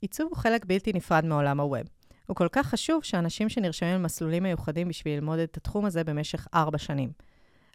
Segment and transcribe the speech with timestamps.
[0.00, 1.82] עיצוב הוא חלק בלתי נפרד מעולם הווב.
[2.26, 6.78] הוא כל כך חשוב שאנשים שנרשמים למסלולים מיוחדים בשביל ללמוד את התחום הזה במשך ארבע
[6.78, 7.12] שנים.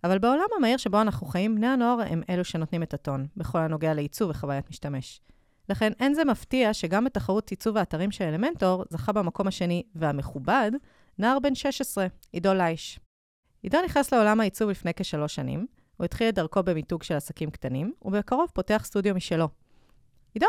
[0.04, 3.94] אבל בעולם המהיר שבו אנחנו חיים, בני הנוער הם אלו שנותנים את הטון, בכל הנוגע
[3.94, 5.22] לעיצוב וחוויית משתמש.
[5.70, 10.72] לכן אין זה מפתיע שגם בתחרות עיצוב האתרים של אלמנטור זכה במקום השני והמכובד,
[11.20, 13.00] נער בן 16, עידו לייש.
[13.64, 15.68] עידו נכנס לעולם העיצוב לפני כשלוש שנים,
[15.98, 19.48] הוא התחיל את דרכו במיתוג של עסקים קטנים, ובקרוב פותח סטודיו משלו.
[20.34, 20.48] עידו,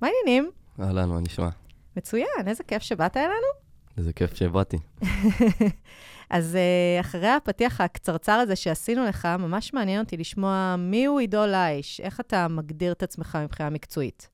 [0.00, 0.50] מה העניינים?
[0.80, 1.48] אהלן, מה נשמע?
[1.96, 3.64] מצוין, איזה כיף שבאת אלינו.
[3.98, 4.76] איזה כיף שבאתי.
[6.30, 12.00] אז uh, אחרי הפתיח הקצרצר הזה שעשינו לך, ממש מעניין אותי לשמוע מיהו עידו לייש,
[12.00, 14.28] איך אתה מגדיר את עצמך מבחינה מקצועית?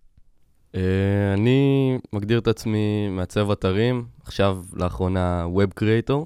[0.72, 0.76] Uh,
[1.34, 6.24] אני מגדיר את עצמי מעצב אתרים, עכשיו לאחרונה Web Creator,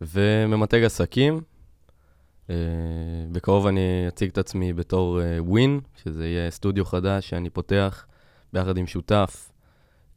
[0.00, 1.40] וממתג עסקים.
[2.46, 2.50] Uh,
[3.32, 8.06] בקרוב אני אציג את עצמי בתור uh, Win, שזה יהיה סטודיו חדש שאני פותח
[8.52, 9.52] ביחד עם שותף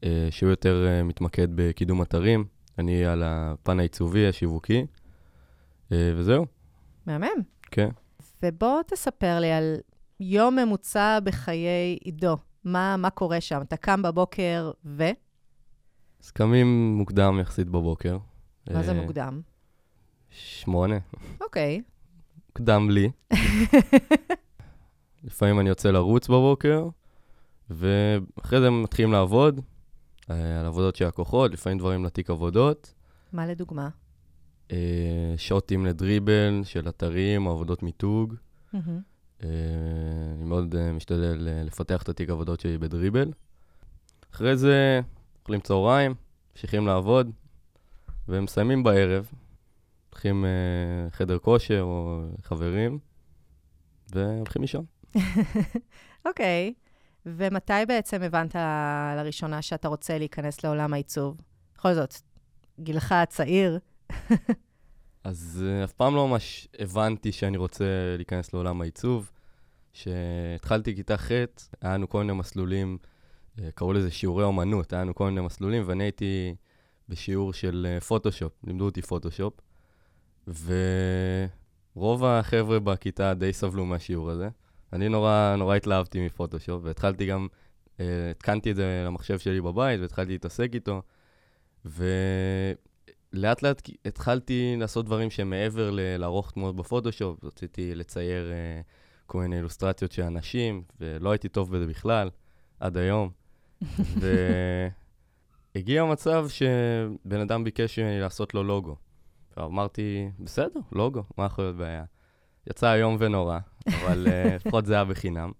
[0.04, 2.46] אה, שהוא יותר אה, מתמקד בקידום אתרים.
[2.80, 4.86] אני על הפן העיצובי, השיווקי,
[5.92, 6.46] אה, וזהו.
[7.06, 7.42] מהמם.
[7.72, 7.90] כן.
[8.44, 9.76] ובוא תספר לי על
[10.20, 12.38] יום ממוצע בחיי עידו.
[12.64, 13.62] מה, מה קורה שם?
[13.62, 15.04] אתה קם בבוקר ו?
[16.24, 18.18] אז קמים מוקדם יחסית בבוקר.
[18.72, 19.42] מה זה מוקדם?
[20.30, 20.98] שמונה.
[21.42, 21.82] אוקיי.
[22.48, 23.12] מוקדם לי.
[25.24, 26.88] לפעמים אני יוצא לרוץ בבוקר,
[27.70, 29.62] ואחרי זה מתחילים לעבוד,
[30.30, 32.94] אה, על עבודות של לקוחות, לפעמים דברים לתיק עבודות.
[33.34, 33.90] מה לדוגמה?
[34.72, 38.36] אה, שוטים לדריבל של אתרים, עבודות מיתוג.
[38.74, 39.50] אה,
[40.36, 43.32] אני מאוד משתדל לפתח את התיק עבודות שלי בדריבל.
[44.34, 45.02] אחרי זה
[45.42, 46.14] אוכלים צהריים,
[46.52, 47.32] ממשיכים לעבוד,
[48.28, 49.32] ומסיימים בערב.
[50.10, 50.46] הולכים
[51.10, 53.00] חדר כושר או חברים,
[54.14, 54.86] והולכים לישון.
[56.26, 56.74] אוקיי.
[56.76, 56.85] okay.
[57.26, 58.56] ומתי בעצם הבנת
[59.18, 61.38] לראשונה שאתה רוצה להיכנס לעולם העיצוב?
[61.76, 62.16] בכל זאת,
[62.80, 63.80] גילך הצעיר.
[65.24, 67.86] אז uh, אף פעם לא ממש הבנתי שאני רוצה
[68.18, 69.32] להיכנס לעולם העיצוב.
[69.94, 71.32] כשהתחלתי כיתה ח',
[71.82, 72.98] היה לנו כל מיני מסלולים,
[73.58, 76.56] uh, קראו לזה שיעורי אומנות, היה לנו כל מיני מסלולים, ואני הייתי
[77.10, 79.54] בשיעור של פוטושופ, uh, לימדו אותי פוטושופ,
[81.96, 84.50] ורוב החבר'ה בכיתה די סבלו מהשיעור הזה.
[84.96, 87.48] אני נורא, נורא התלהבתי מפוטושופ, והתחלתי גם,
[88.00, 91.02] אה, התקנתי את זה למחשב שלי בבית, והתחלתי להתעסק איתו,
[91.86, 98.82] ולאט לאט התחלתי לעשות דברים שהם מעבר ל- לערוך תמונות בפוטושופ, רציתי לצייר אה,
[99.26, 102.30] כל מיני אילוסטרציות של אנשים, ולא הייתי טוב בזה בכלל,
[102.80, 103.30] עד היום.
[105.76, 108.96] והגיע מצב שבן אדם ביקש ממני לעשות לו לוגו.
[109.58, 112.04] ואמרתי, בסדר, לוגו, מה יכול להיות בעיה?
[112.70, 115.52] יצא איום ונורא, אבל אה, לפחות זה היה בחינם.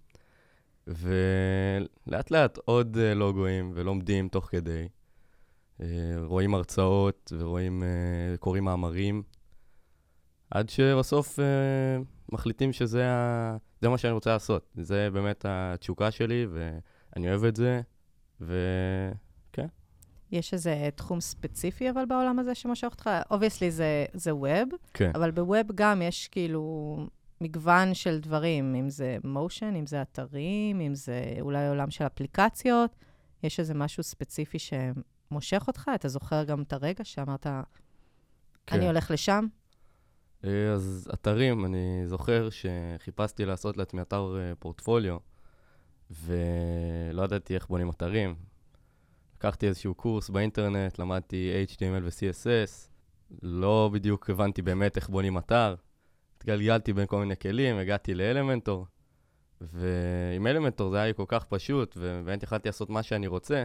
[0.86, 4.88] ולאט לאט עוד uh, לוגויים ולומדים תוך כדי.
[5.80, 5.84] Uh,
[6.24, 7.82] רואים הרצאות ורואים,
[8.38, 9.22] קוראים מאמרים,
[10.50, 11.38] עד שבסוף
[12.32, 13.56] מחליטים שזה ה...
[13.80, 14.72] זה מה שאני רוצה לעשות.
[14.74, 17.80] זה באמת התשוקה שלי, ואני אוהב את זה,
[18.40, 19.25] וכן.
[20.32, 23.10] יש איזה תחום ספציפי אבל בעולם הזה שמושך אותך?
[23.30, 25.10] obviously זה, זה web, כן.
[25.14, 26.96] אבל ב web גם יש כאילו
[27.40, 32.96] מגוון של דברים, אם זה motion, אם זה אתרים, אם זה אולי עולם של אפליקציות.
[33.42, 35.90] יש איזה משהו ספציפי שמושך אותך?
[35.94, 38.76] אתה זוכר גם את הרגע שאמרת, כן.
[38.76, 39.46] אני הולך לשם?
[40.44, 45.16] אה, אז אתרים, אני זוכר שחיפשתי לעשות לעצמי אתר אה, פורטפוליו,
[46.10, 48.34] ולא ידעתי איך בונים אתרים.
[49.36, 52.88] לקחתי איזשהו קורס באינטרנט, למדתי HTML ו-CSS,
[53.42, 55.74] לא בדיוק הבנתי באמת איך בונים אתר.
[56.36, 58.86] התגלגלתי בין כל מיני כלים, הגעתי לאלמנטור,
[59.60, 63.64] ועם אלמנטור זה היה לי כל כך פשוט, ובאמת יכלתי לעשות מה שאני רוצה,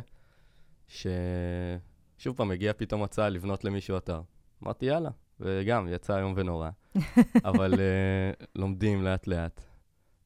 [0.88, 4.22] ששוב פעם, הגיע פתאום הצעה לבנות למישהו אתר.
[4.64, 6.70] אמרתי, יאללה, וגם, יצא איום ונורא,
[7.50, 9.62] אבל uh, לומדים לאט-לאט,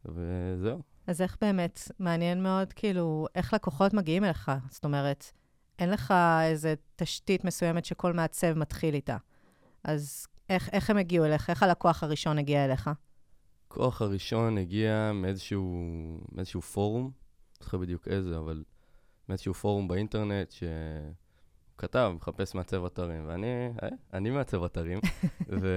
[0.05, 0.94] וזהו.
[1.07, 4.51] אז איך באמת, מעניין מאוד, כאילו, איך לקוחות מגיעים אליך?
[4.69, 5.31] זאת אומרת,
[5.79, 6.13] אין לך
[6.43, 9.17] איזו תשתית מסוימת שכל מעצב מתחיל איתה.
[9.83, 11.49] אז איך, איך הם הגיעו אליך?
[11.49, 12.89] איך הלקוח הראשון הגיע אליך?
[13.69, 15.87] הלקוח הראשון הגיע מאיזשהו,
[16.31, 18.63] מאיזשהו פורום, לא זוכר בדיוק איזה, אבל
[19.29, 20.53] מאיזשהו פורום באינטרנט
[21.75, 23.47] שכתב, מחפש מעצב אתרים, ואני,
[23.83, 24.99] אה, אני מעצב אתרים,
[25.61, 25.67] ו...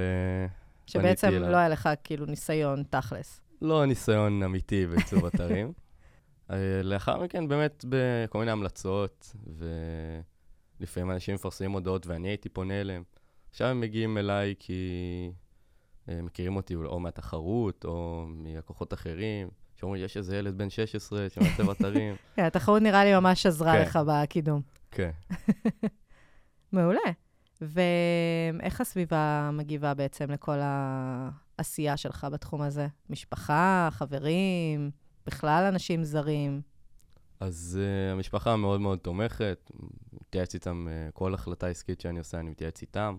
[0.86, 3.40] שבעצם לא היה לך כאילו ניסיון תכלס.
[3.62, 5.72] לא ניסיון אמיתי בעיצוב אתרים.
[6.50, 9.36] אה, לאחר מכן, באמת, בכל מיני המלצות,
[10.80, 13.02] ולפעמים אנשים מפרסמים הודעות ואני הייתי פונה אליהם.
[13.50, 14.82] עכשיו הם מגיעים אליי כי
[16.08, 21.70] הם מכירים אותי או מהתחרות או מלקוחות אחרים, שאומרים, יש איזה ילד בן 16 שמעצב
[21.80, 22.14] אתרים.
[22.36, 23.82] כן, התחרות נראה לי ממש עזרה כן.
[23.82, 24.60] לך בקידום.
[24.90, 25.10] כן.
[26.72, 27.00] מעולה.
[27.60, 30.58] ואיך הסביבה מגיבה בעצם לכל
[31.58, 32.86] העשייה שלך בתחום הזה?
[33.10, 34.90] משפחה, חברים,
[35.26, 36.60] בכלל אנשים זרים?
[37.40, 39.70] אז uh, המשפחה מאוד מאוד תומכת,
[40.12, 43.16] מתייעץ איתם, uh, כל החלטה עסקית שאני עושה, אני מתייעץ איתם.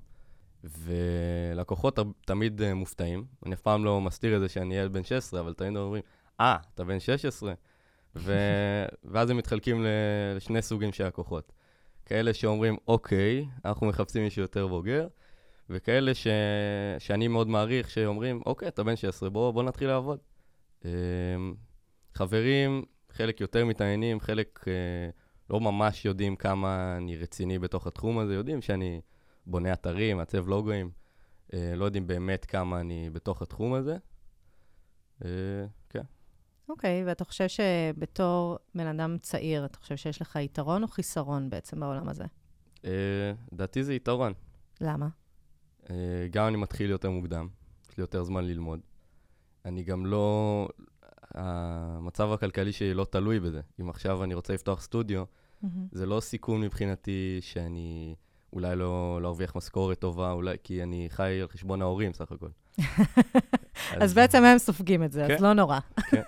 [0.63, 3.25] ולקוחות תמיד uh, מופתעים.
[3.45, 6.03] אני אף פעם לא מסתיר את זה שאני ילד בן 16, אבל תמיד אומרים,
[6.39, 7.53] אה, ah, אתה בן 16?
[8.15, 8.33] ו...
[9.11, 9.85] ואז הם מתחלקים
[10.35, 11.51] לשני סוגים של לקוחות.
[12.05, 15.07] כאלה שאומרים, אוקיי, אנחנו מחפשים מישהו יותר בוגר,
[15.69, 16.27] וכאלה ש...
[16.99, 20.19] שאני מאוד מעריך, שאומרים, אוקיי, אתה בן 16, בוא, בוא נתחיל לעבוד.
[20.85, 20.89] אמ,
[22.13, 25.09] חברים, חלק יותר מתעניינים, חלק אה,
[25.49, 29.01] לא ממש יודעים כמה אני רציני בתוך התחום הזה, יודעים שאני
[29.45, 30.91] בונה אתרים, מעצב לוגוים,
[31.53, 33.97] אה, לא יודעים באמת כמה אני בתוך התחום הזה.
[35.25, 35.29] אה,
[35.89, 36.03] כן.
[36.69, 41.49] אוקיי, okay, ואתה חושב שבתור בן אדם צעיר, אתה חושב שיש לך יתרון או חיסרון
[41.49, 42.25] בעצם בעולם הזה?
[43.51, 44.33] לדעתי זה יתרון.
[44.81, 45.07] למה?
[46.31, 47.47] גם אני מתחיל יותר מוקדם,
[47.91, 48.79] יש לי יותר זמן ללמוד.
[49.65, 50.67] אני גם לא...
[51.33, 53.61] המצב הכלכלי שלי לא תלוי בזה.
[53.81, 55.67] אם עכשיו אני רוצה לפתוח סטודיו, mm-hmm.
[55.91, 58.15] זה לא סיכון מבחינתי שאני
[58.53, 62.47] אולי לא, לא ארוויח משכורת טובה, אולי כי אני חי על חשבון ההורים סך הכל.
[62.79, 62.83] אז,
[63.99, 65.35] אז בעצם הם סופגים את זה, כן.
[65.35, 65.79] אז לא נורא.
[66.11, 66.21] כן.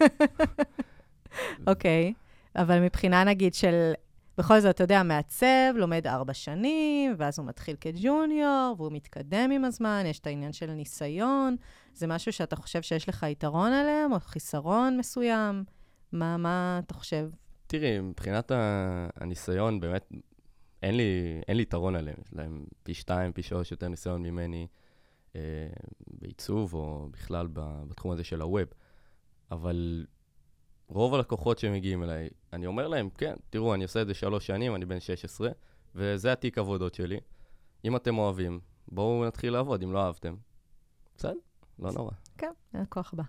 [1.68, 2.62] אוקיי, okay.
[2.62, 3.94] אבל מבחינה נגיד של
[4.38, 9.66] בכל זאת, אתה יודע, מעצב, לומד ארבע שנים, ואז הוא מתחיל כג'וניור, והוא מתקדם עם
[9.66, 11.56] הזמן, יש את העניין של ניסיון.
[11.94, 15.63] זה משהו שאתה חושב שיש לך יתרון עליהם, או חיסרון מסוים?
[16.12, 17.30] מה, מה אתה חושב?
[17.68, 18.51] תראי, מבחינת
[19.16, 20.12] הניסיון, באמת,
[20.84, 22.18] אין לי, אין לי יתרון עליהם.
[22.25, 24.68] יש להם פי שתיים, פי שלוש יותר ניסיון ממני
[25.36, 25.42] אה,
[26.07, 28.68] בעיצוב, או בכלל בתחום הזה של הווב.
[29.51, 30.06] אבל
[30.92, 34.76] רוב הלקוחות שמגיעים אליי, אני אומר להם, כן, תראו, אני עושה את זה שלוש שנים,
[34.76, 35.50] אני בן 16,
[35.96, 37.20] וזה התיק עבודות שלי.
[37.86, 40.36] אם אתם אוהבים, בואו נתחיל לעבוד, אם לא אהבתם.
[41.18, 41.34] בסדר,
[41.80, 42.12] לא נורא.
[42.38, 43.24] כן, אין כוח בה.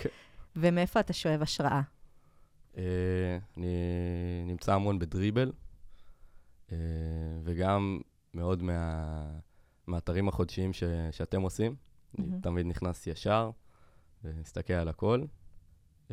[0.00, 0.08] כן.
[0.56, 1.80] ומאיפה אתה שואב השראה?
[2.74, 2.76] Uh,
[3.56, 5.52] אני נמצא המון בדריבל,
[6.68, 6.72] uh,
[7.44, 8.00] וגם
[8.34, 9.04] מאוד מה,
[9.86, 11.76] מהאתרים החודשיים ש, שאתם עושים.
[12.18, 13.50] אני תמיד נכנס ישר
[14.24, 15.24] ומסתכל על הכל.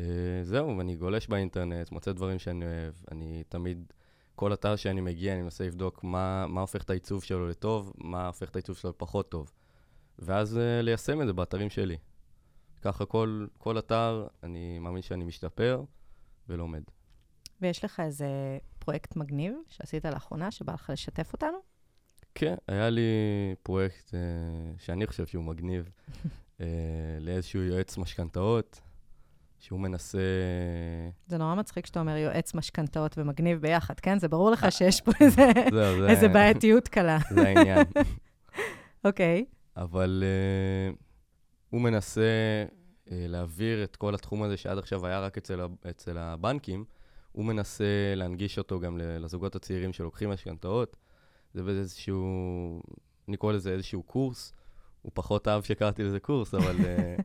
[0.02, 2.94] Uh, זהו, אני גולש באינטרנט, מוצא דברים שאני אוהב.
[3.12, 3.94] אני תמיד,
[4.36, 8.28] כל אתר שאני מגיע, אני מנסה לבדוק מה, מה הופך את העיצוב שלו לטוב, מה
[8.28, 9.52] הופך את העיצוב שלו לפחות טוב.
[10.20, 11.98] ואז uh, ליישם את זה באתרים שלי.
[12.82, 15.84] ככה כל, כל אתר, אני מאמין שאני משתפר
[16.50, 16.84] ולומד.
[17.62, 18.28] ויש לך איזה
[18.80, 21.58] פרויקט מגניב שעשית לאחרונה, שבא לך לשתף אותנו?
[22.36, 23.02] כן, היה לי
[23.64, 24.14] פרויקט uh,
[24.78, 25.90] שאני חושב שהוא מגניב,
[26.58, 26.62] uh,
[27.26, 28.82] לאיזשהו יועץ משכנתאות.
[29.62, 30.20] שהוא מנסה...
[31.28, 34.20] זה נורא מצחיק שאתה אומר יועץ משכנתאות ומגניב ביחד, כן?
[34.20, 37.18] זה ברור לך שיש פה איזה, זה, זה, איזה בעייתיות קלה.
[37.36, 37.86] זה העניין.
[39.06, 39.46] אוקיי.
[39.48, 39.82] okay.
[39.82, 40.96] אבל uh,
[41.70, 42.22] הוא מנסה
[43.08, 46.86] uh, להעביר את כל התחום הזה שעד עכשיו היה רק אצל, אצל הבנקים,
[47.32, 50.98] הוא מנסה להנגיש אותו גם לזוגות הצעירים שלוקחים משכנתאות.
[51.54, 52.24] זה באיזשהו,
[53.28, 54.54] אני קורא לזה איזשהו קורס.
[55.02, 56.76] הוא פחות אהב שקראתי לזה קורס, אבל...
[56.76, 57.22] Uh,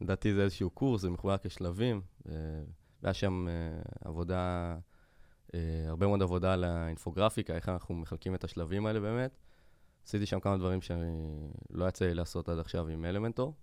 [0.00, 2.32] לדעתי זה איזשהו קורס, זה מחולק לשלבים, אה,
[3.02, 3.52] והיה שם אה,
[4.04, 4.76] עבודה,
[5.54, 9.38] אה, הרבה מאוד עבודה על האינפוגרפיקה, איך אנחנו מחלקים את השלבים האלה באמת.
[10.06, 13.54] עשיתי שם כמה דברים שלא יצא לי לעשות עד עכשיו עם אלמנטור.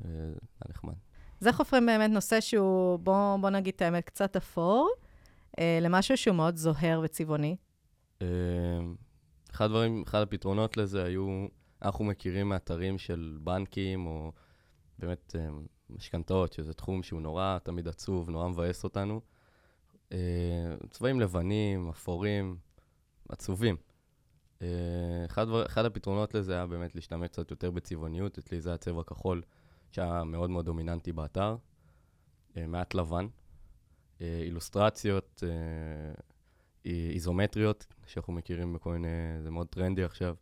[0.00, 0.34] זה
[0.68, 0.94] נחמד.
[1.40, 4.90] זה חופרים באמת נושא שהוא, בוא, בוא נגיד את האמת, קצת אפור,
[5.60, 7.56] למשהו שהוא מאוד זוהר וצבעוני.
[9.50, 11.46] אחד הדברים, אחד הפתרונות לזה היו,
[11.82, 14.32] אנחנו מכירים מאתרים של בנקים או
[15.00, 15.48] באמת אה,
[15.90, 19.20] משכנתאות, שזה תחום שהוא נורא תמיד עצוב, נורא מבאס אותנו.
[20.12, 20.18] אה,
[20.90, 22.56] צבעים לבנים, אפורים,
[23.28, 23.76] עצובים.
[24.62, 24.68] אה,
[25.26, 29.42] אחד, אחד הפתרונות לזה היה באמת להשתמש קצת יותר בצבעוניות, אצלי זה הצבע הכחול,
[29.90, 31.56] שהיה מאוד מאוד דומיננטי באתר.
[32.56, 33.26] מעט לבן.
[34.20, 35.42] אילוסטרציות
[36.84, 39.08] איזומטריות, שאנחנו מכירים בכל מיני,
[39.42, 40.34] זה מאוד טרנדי עכשיו,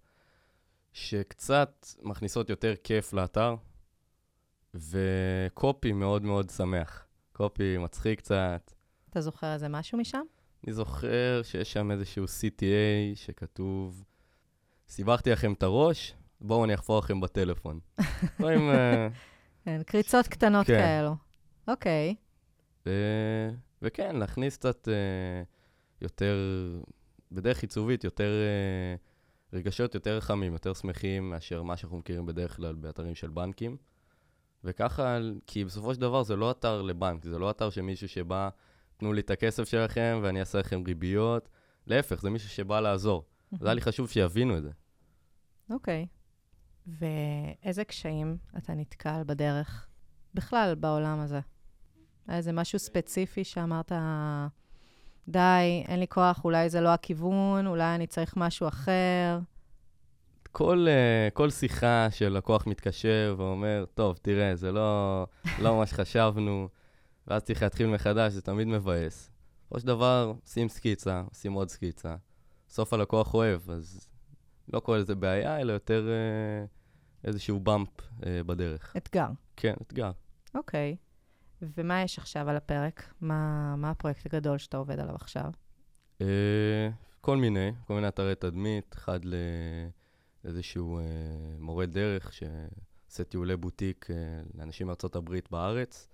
[0.93, 3.55] שקצת מכניסות יותר כיף לאתר,
[4.75, 7.07] וקופי מאוד מאוד שמח.
[7.33, 8.73] קופי מצחיק קצת.
[9.11, 10.23] אתה זוכר איזה משהו משם?
[10.65, 14.05] אני זוכר שיש שם איזשהו CTA שכתוב,
[14.89, 17.81] סיבכתי לכם את הראש, בואו אני אחפור לכם בטלפון.
[18.39, 18.71] דברים...
[18.71, 19.09] אה,
[19.65, 20.73] כן, קריצות קטנות כן.
[20.73, 21.15] כאלו.
[21.69, 22.15] אוקיי.
[22.87, 22.91] ו...
[23.83, 26.37] וכן, להכניס קצת uh, יותר,
[27.33, 28.33] בדרך עיצובית, יותר
[29.53, 33.77] uh, רגשות יותר חמים, יותר שמחים מאשר מה שאנחנו מכירים בדרך כלל באתרים של בנקים.
[34.65, 38.49] וככה, כי בסופו של דבר זה לא אתר לבנק, זה לא אתר של מישהו שבא,
[38.97, 41.49] תנו לי את הכסף שלכם ואני אעשה לכם ריביות.
[41.87, 43.25] להפך, זה מישהו שבא לעזור.
[43.53, 44.71] אז היה לי חשוב שיבינו את זה.
[45.71, 46.07] אוקיי.
[46.87, 49.87] ואיזה קשיים אתה נתקל בדרך,
[50.35, 51.41] בכלל, בעולם הזה?
[52.27, 53.93] היה איזה משהו ספציפי שאמרת,
[55.29, 59.39] די, אין לי כוח, אולי זה לא הכיוון, אולי אני צריך משהו אחר?
[60.53, 65.27] כל, uh, כל שיחה של לקוח מתקשר ואומר, טוב, תראה, זה לא,
[65.63, 66.69] לא מה שחשבנו,
[67.27, 69.31] ואז צריך להתחיל מחדש, זה תמיד מבאס.
[69.61, 72.17] בסופו של דבר, שים סקיצה, שים עוד סקיצה.
[72.69, 74.09] בסוף הלקוח אוהב, אז
[74.73, 78.95] לא קורא לזה בעיה, אלא יותר uh, איזשהו באמפ uh, בדרך.
[78.97, 79.29] אתגר.
[79.57, 80.11] כן, אתגר.
[80.55, 80.97] אוקיי.
[81.63, 83.15] ומה יש עכשיו על הפרק?
[83.21, 85.51] מה, מה הפרויקט הגדול שאתה עובד עליו עכשיו?
[86.19, 86.25] Uh,
[87.21, 89.21] כל מיני, כל מיני אתרי תדמית, אחד
[90.45, 91.03] לאיזשהו uh,
[91.59, 94.13] מורה דרך שעושה טיולי בוטיק uh,
[94.59, 96.09] לאנשים מארצות הברית בארץ,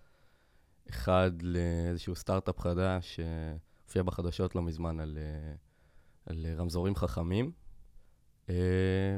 [0.91, 7.53] אחד לאיזשהו סטארט-אפ חדש שהופיע בחדשות לא מזמן על, uh, על רמזורים חכמים.
[8.47, 8.51] Uh,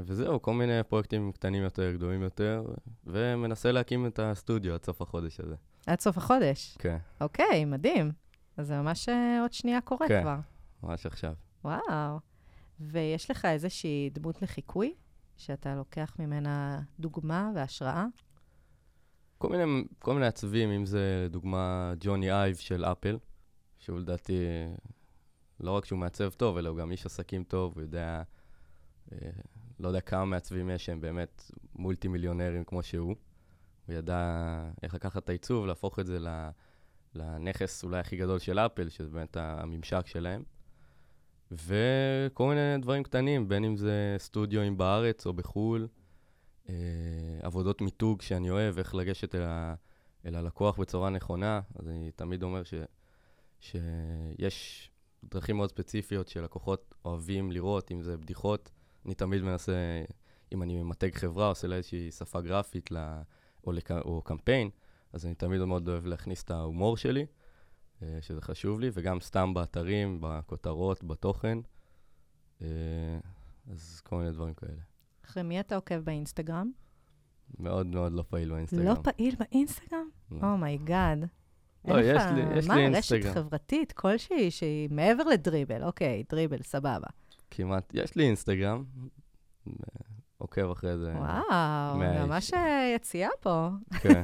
[0.05, 2.65] וזהו, כל מיני פרויקטים קטנים יותר, גדולים יותר,
[3.07, 5.55] ומנסה להקים את הסטודיו עד סוף החודש הזה.
[5.87, 6.77] עד סוף החודש?
[6.79, 6.99] כן.
[7.21, 8.13] אוקיי, מדהים.
[8.57, 10.23] אז זה ממש אה, עוד שנייה קורה כן.
[10.23, 10.37] כבר.
[10.83, 11.35] ממש עכשיו.
[11.65, 12.19] וואו.
[12.80, 14.95] ויש לך איזושהי דמות לחיקוי,
[15.37, 18.06] שאתה לוקח ממנה דוגמה והשראה?
[19.38, 23.18] כל מיני, כל מיני עצבים, אם זה לדוגמה ג'וני אייב של אפל,
[23.78, 24.38] שהוא לדעתי,
[25.61, 28.23] לא רק שהוא מעצב טוב, אלא הוא גם איש עסקים טוב, הוא יודע,
[29.12, 29.30] אה,
[29.80, 33.14] לא יודע כמה מעצבים יש שהם באמת מולטי מיליונרים כמו שהוא.
[33.87, 34.21] הוא ידע
[34.83, 36.18] איך לקחת את העיצוב, להפוך את זה
[37.14, 40.42] לנכס אולי הכי גדול של אפל, שזה באמת הממשק שלהם.
[41.50, 45.88] וכל מיני דברים קטנים, בין אם זה סטודיו בארץ או בחו"ל,
[46.69, 46.75] אה,
[47.43, 49.75] עבודות מיתוג שאני אוהב, איך לגשת אל, ה,
[50.26, 51.61] אל הלקוח בצורה נכונה.
[51.75, 52.75] אז אני תמיד אומר ש,
[53.61, 54.91] שיש
[55.25, 58.71] דרכים מאוד ספציפיות שלקוחות אוהבים לראות, אם זה בדיחות.
[59.07, 60.05] אני תמיד מנסה,
[60.53, 62.91] אם אני ממתג חברה, עושה לה איזושהי שפה גרפית
[63.65, 63.91] או, לק...
[63.91, 64.71] או קמפיין,
[65.12, 67.26] אז אני תמיד מאוד אוהב להכניס את ההומור שלי,
[68.21, 71.59] שזה חשוב לי, וגם סתם באתרים, בכותרות, בתוכן.
[72.62, 72.67] אה,
[73.73, 74.81] אז כל מיני דברים כאלה.
[75.25, 76.71] אחרי מי אתה עוקב באינסטגרם?
[77.59, 78.85] מאוד מאוד לא פעיל באינסטגרם.
[78.85, 80.09] לא פעיל באינסטגרם?
[80.43, 81.19] oh my god.
[81.85, 83.23] לא, oh יש לי, יש לי אינסטגרם.
[83.23, 87.07] מה, רשת חברתית כלשהי שהיא מעבר לדריבל, אוקיי, דריבל, סבבה.
[87.50, 88.85] כמעט, יש לי אינסטגרם,
[90.38, 91.12] עוקב אחרי זה.
[91.17, 92.53] וואו, ממש
[92.95, 93.69] יציאה פה.
[94.00, 94.23] כן.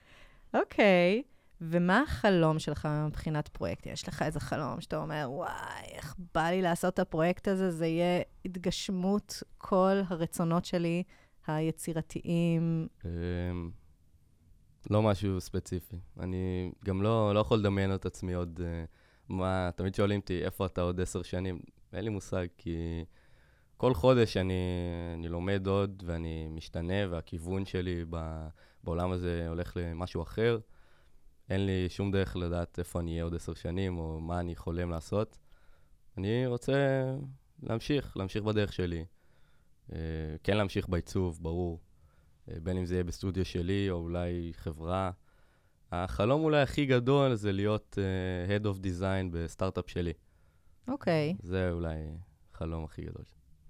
[0.60, 1.22] אוקיי,
[1.60, 3.86] ומה החלום שלך מבחינת פרויקט?
[3.86, 7.86] יש לך איזה חלום שאתה אומר, וואי, איך בא לי לעשות את הפרויקט הזה, זה
[7.86, 11.02] יהיה התגשמות כל הרצונות שלי,
[11.46, 12.88] היצירתיים.
[13.04, 13.70] אמ,
[14.90, 15.96] לא משהו ספציפי.
[16.20, 18.60] אני גם לא, לא יכול לדמיין את עצמי עוד...
[18.64, 18.84] אה,
[19.28, 21.58] מה, תמיד שואלים אותי, איפה אתה עוד עשר שנים?
[21.92, 23.04] אין לי מושג, כי
[23.76, 24.62] כל חודש אני,
[25.14, 28.04] אני לומד עוד ואני משתנה, והכיוון שלי
[28.84, 30.58] בעולם הזה הולך למשהו אחר.
[31.50, 34.90] אין לי שום דרך לדעת איפה אני אהיה עוד עשר שנים, או מה אני חולם
[34.90, 35.38] לעשות.
[36.18, 37.04] אני רוצה
[37.62, 39.04] להמשיך, להמשיך בדרך שלי.
[39.92, 39.98] אה,
[40.42, 41.80] כן להמשיך בעיצוב, ברור.
[42.50, 45.10] אה, בין אם זה יהיה בסטודיו שלי, או אולי חברה.
[45.92, 50.12] החלום אולי הכי גדול זה להיות uh, Head of Design בסטארט-אפ שלי.
[50.88, 51.34] אוקיי.
[51.38, 51.46] Okay.
[51.46, 51.94] זה אולי
[52.52, 53.24] החלום הכי גדול.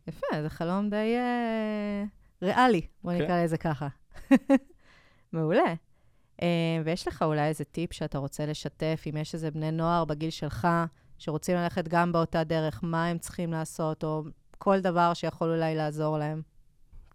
[0.06, 2.08] יפה, זה חלום די uh,
[2.42, 3.18] ריאלי, בוא okay.
[3.18, 3.25] כן.
[3.25, 3.88] נקרא לזה ככה.
[5.32, 5.75] מעולה.
[6.40, 6.40] Uh,
[6.85, 10.68] ויש לך אולי איזה טיפ שאתה רוצה לשתף, אם יש איזה בני נוער בגיל שלך,
[11.18, 14.23] שרוצים ללכת גם באותה דרך, מה הם צריכים לעשות, או
[14.59, 16.42] כל דבר שיכול אולי לעזור להם?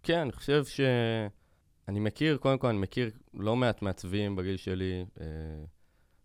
[0.04, 0.80] כן, אני חושב ש...
[1.88, 5.26] אני מכיר, קודם כל, אני מכיר לא מעט מעצבים בגיל שלי, אה,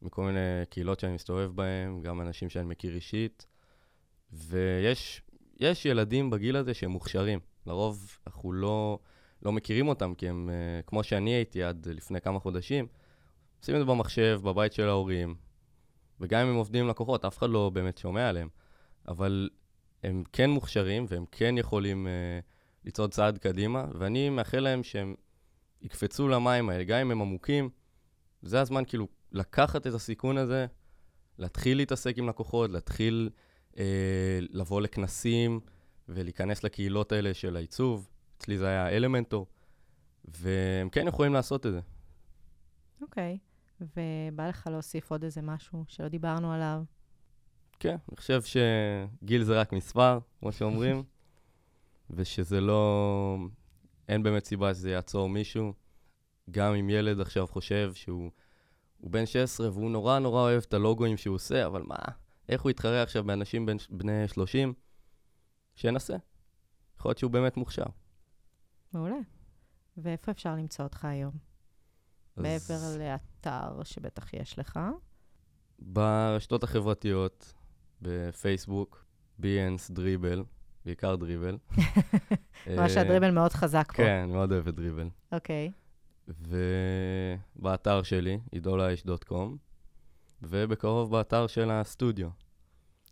[0.02, 0.38] מכל מיני
[0.71, 3.47] קהילות שאני מסתובב בהן, גם אנשים שאני מכיר אישית,
[4.33, 5.23] ויש
[5.61, 7.40] יש ילדים בגיל הזה שהם מוכשרים.
[7.67, 8.99] לרוב אנחנו לא,
[9.42, 12.87] לא מכירים אותם, כי הם, אה, כמו שאני הייתי עד לפני כמה חודשים,
[13.61, 15.35] עושים את זה במחשב, בבית של ההורים,
[16.21, 18.49] וגם אם הם עובדים עם לקוחות, אף אחד לא באמת שומע עליהם,
[19.09, 19.49] אבל
[20.02, 22.38] הם כן מוכשרים והם כן יכולים אה,
[22.85, 25.14] לצעוד צעד קדימה, ואני מאחל להם שהם
[25.83, 27.71] יקפצו למים האלה, גם אם הם עמוקים,
[28.42, 30.66] זה הזמן כאילו לקחת את הסיכון הזה,
[31.38, 33.30] להתחיל להתעסק עם לקוחות, להתחיל
[33.78, 35.61] אה, לבוא לכנסים
[36.09, 38.09] ולהיכנס לקהילות האלה של העיצוב.
[38.38, 39.47] אצלי זה היה אלמנטור,
[40.25, 41.80] והם כן יכולים לעשות את זה.
[43.00, 43.38] אוקיי,
[43.80, 43.85] okay.
[43.97, 46.83] ובא לך להוסיף עוד איזה משהו שלא דיברנו עליו?
[47.80, 51.02] כן, אני חושב שגיל זה רק מספר, כמו שאומרים,
[52.11, 53.37] ושזה לא...
[54.09, 55.73] אין באמת סיבה שזה יעצור מישהו.
[56.50, 58.30] גם אם ילד עכשיו חושב שהוא
[58.99, 61.97] הוא בן 16 והוא נורא נורא אוהב את הלוגוים שהוא עושה, אבל מה,
[62.49, 64.75] איך הוא יתחרה עכשיו באנשים בני 30?
[65.75, 66.16] שינסה.
[66.99, 67.87] יכול להיות שהוא באמת מוכשר.
[68.92, 69.18] מעולה.
[69.97, 71.33] ואיפה אפשר למצוא אותך היום?
[72.37, 74.80] אז מעבר לאתר שבטח יש לך.
[75.78, 77.52] ברשתות החברתיות,
[78.02, 79.04] בפייסבוק,
[79.38, 80.45] ביאנס, דריבל,
[80.85, 81.59] בעיקר דריבל.
[81.76, 81.88] ממש
[82.68, 83.97] אה, שהדריבל מאוד חזק פה.
[83.97, 85.09] כן, מאוד אוהב את דריבל.
[85.33, 85.73] אוקיי.
[87.59, 89.57] ובאתר שלי, idolaish.com,
[90.42, 92.28] ובקרוב באתר של הסטודיו,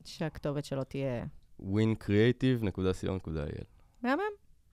[0.05, 1.25] שהכתובת שלו תהיה...
[1.61, 3.65] wincreative.co.il.
[4.03, 4.23] מהמם.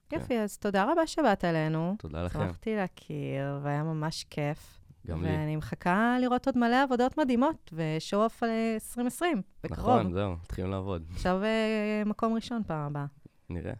[0.08, 0.16] כן.
[0.16, 1.96] יופי, אז תודה רבה שבאת אלינו.
[1.98, 4.80] תודה לכם, שמחתי להכיר, והיה ממש כיף.
[5.06, 5.28] גם לי.
[5.28, 9.78] ואני מחכה לראות עוד מלא עבודות מדהימות, ושואו-אוף על אה, 2020, בקרוב.
[9.78, 11.04] נכון, זהו, מתחילים לעבוד.
[11.12, 13.06] עכשיו אה, מקום ראשון פעם הבאה.
[13.50, 13.74] נראה.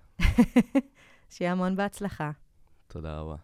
[1.30, 2.30] שיהיה המון בהצלחה.
[2.88, 3.36] תודה רבה.